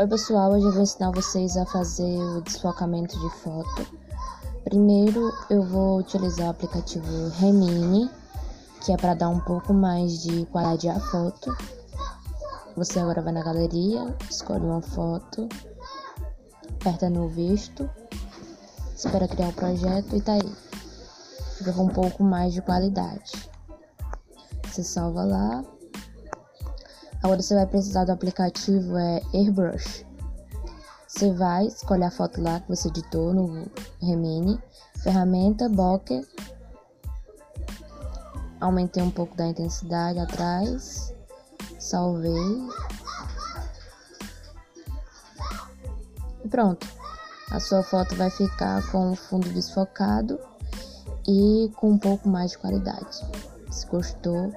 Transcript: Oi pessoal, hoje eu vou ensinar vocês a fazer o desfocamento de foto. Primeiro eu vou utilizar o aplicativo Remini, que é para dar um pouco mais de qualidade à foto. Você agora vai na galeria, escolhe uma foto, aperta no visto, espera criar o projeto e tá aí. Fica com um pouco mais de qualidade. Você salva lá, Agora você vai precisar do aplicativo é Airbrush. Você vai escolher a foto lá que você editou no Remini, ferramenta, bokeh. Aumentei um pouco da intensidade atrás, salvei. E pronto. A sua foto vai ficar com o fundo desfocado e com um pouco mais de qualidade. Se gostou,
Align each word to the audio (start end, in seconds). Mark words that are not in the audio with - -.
Oi 0.00 0.06
pessoal, 0.06 0.52
hoje 0.52 0.64
eu 0.64 0.70
vou 0.70 0.82
ensinar 0.82 1.10
vocês 1.10 1.56
a 1.56 1.66
fazer 1.66 2.04
o 2.04 2.40
desfocamento 2.40 3.18
de 3.18 3.30
foto. 3.40 3.84
Primeiro 4.62 5.32
eu 5.50 5.60
vou 5.64 5.98
utilizar 5.98 6.46
o 6.46 6.50
aplicativo 6.50 7.28
Remini, 7.30 8.08
que 8.80 8.92
é 8.92 8.96
para 8.96 9.14
dar 9.14 9.28
um 9.28 9.40
pouco 9.40 9.74
mais 9.74 10.22
de 10.22 10.46
qualidade 10.46 10.88
à 10.88 11.00
foto. 11.00 11.52
Você 12.76 13.00
agora 13.00 13.20
vai 13.20 13.32
na 13.32 13.42
galeria, 13.42 14.16
escolhe 14.30 14.64
uma 14.64 14.80
foto, 14.80 15.48
aperta 16.80 17.10
no 17.10 17.28
visto, 17.28 17.90
espera 18.94 19.26
criar 19.26 19.48
o 19.48 19.52
projeto 19.52 20.14
e 20.14 20.20
tá 20.20 20.34
aí. 20.34 20.56
Fica 21.56 21.72
com 21.72 21.86
um 21.86 21.88
pouco 21.88 22.22
mais 22.22 22.54
de 22.54 22.62
qualidade. 22.62 23.50
Você 24.62 24.84
salva 24.84 25.24
lá, 25.24 25.64
Agora 27.22 27.42
você 27.42 27.54
vai 27.54 27.66
precisar 27.66 28.04
do 28.04 28.12
aplicativo 28.12 28.96
é 28.96 29.20
Airbrush. 29.34 30.06
Você 31.06 31.32
vai 31.32 31.66
escolher 31.66 32.04
a 32.04 32.10
foto 32.10 32.40
lá 32.40 32.60
que 32.60 32.68
você 32.68 32.88
editou 32.88 33.34
no 33.34 33.66
Remini, 34.00 34.60
ferramenta, 35.02 35.68
bokeh. 35.68 36.24
Aumentei 38.60 39.02
um 39.02 39.10
pouco 39.10 39.36
da 39.36 39.46
intensidade 39.46 40.18
atrás, 40.18 41.14
salvei. 41.78 42.68
E 46.44 46.48
pronto. 46.48 46.86
A 47.50 47.58
sua 47.58 47.82
foto 47.82 48.14
vai 48.14 48.28
ficar 48.28 48.86
com 48.90 49.12
o 49.12 49.16
fundo 49.16 49.48
desfocado 49.48 50.38
e 51.26 51.72
com 51.76 51.92
um 51.92 51.98
pouco 51.98 52.28
mais 52.28 52.50
de 52.50 52.58
qualidade. 52.58 53.24
Se 53.70 53.86
gostou, 53.86 54.52